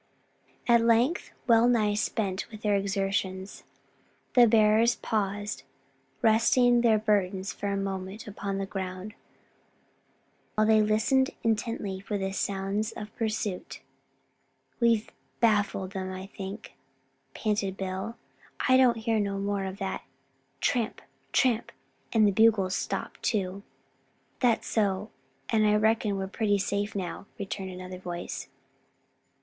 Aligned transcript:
At 0.67 0.81
length, 0.81 1.31
well 1.45 1.67
nigh 1.67 1.93
spent 1.93 2.49
with 2.49 2.63
their 2.63 2.75
exertions, 2.75 3.65
the 4.33 4.47
bearers 4.47 4.95
paused, 4.95 5.61
resting 6.23 6.81
their 6.81 6.97
burdens 6.97 7.53
for 7.53 7.67
a 7.67 7.77
moment 7.77 8.25
upon 8.27 8.57
the 8.57 8.65
ground, 8.65 9.13
while 10.55 10.65
they 10.65 10.81
listened 10.81 11.29
intently 11.43 11.99
for 11.99 12.17
the 12.17 12.31
sounds 12.33 12.91
of 12.93 13.15
pursuit. 13.15 13.81
"We've 14.79 15.07
baffled 15.39 15.95
'em, 15.95 16.11
I 16.11 16.25
think," 16.25 16.73
panted 17.35 17.77
Bill, 17.77 18.17
"I 18.67 18.77
don't 18.77 18.97
hear 18.97 19.19
no 19.19 19.37
more 19.37 19.65
of 19.65 19.77
that 19.77 20.01
tramp, 20.61 20.99
tramp, 21.31 21.71
and 22.11 22.25
the 22.27 22.31
bugle's 22.31 22.75
stopped 22.75 23.21
too." 23.21 23.61
"That's 24.39 24.65
so 24.65 25.11
and 25.49 25.67
I 25.67 25.75
reckon 25.75 26.17
we're 26.17 26.25
pretty 26.27 26.57
safe 26.57 26.95
now," 26.95 27.27
returned 27.37 27.69
another 27.69 27.99
voice. 27.99 28.47